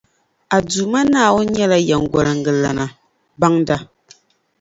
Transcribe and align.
A 0.55 0.57
Duuma 0.69 1.01
Naawuni 1.13 1.49
nyɛla 1.55 1.77
Yεmgoliŋgalana, 1.87 2.85
Baŋda. 3.39 3.75